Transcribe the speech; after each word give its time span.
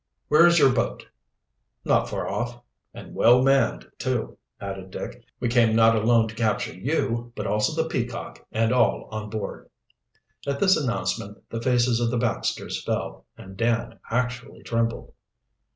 "Where 0.29 0.47
is 0.47 0.57
your 0.57 0.73
boat?" 0.73 1.05
"Not 1.85 2.09
far 2.09 2.27
off, 2.27 2.63
and 2.91 3.13
well 3.13 3.43
manned, 3.43 3.85
too," 3.99 4.35
added 4.59 4.89
Dick. 4.89 5.23
"We 5.39 5.47
came 5.47 5.75
not 5.75 5.95
alone 5.95 6.27
to 6.27 6.33
capture 6.33 6.73
you, 6.73 7.31
but 7.35 7.45
also 7.45 7.79
the 7.79 7.87
Peacock 7.87 8.43
and 8.51 8.73
all 8.73 9.07
on 9.11 9.29
board." 9.29 9.69
At 10.47 10.59
this 10.59 10.75
announcement 10.75 11.47
the 11.51 11.61
faces 11.61 11.99
of 11.99 12.09
the 12.09 12.17
Baxters 12.17 12.83
fell, 12.83 13.27
and 13.37 13.55
Dan 13.55 13.99
actually 14.09 14.63
trembled. 14.63 15.13